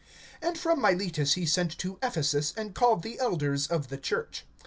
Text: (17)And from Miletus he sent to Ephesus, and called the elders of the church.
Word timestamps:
(17)And 0.41 0.57
from 0.57 0.81
Miletus 0.81 1.33
he 1.33 1.45
sent 1.45 1.77
to 1.77 1.99
Ephesus, 2.01 2.55
and 2.57 2.73
called 2.73 3.03
the 3.03 3.19
elders 3.19 3.67
of 3.67 3.89
the 3.89 3.99
church. 3.99 4.47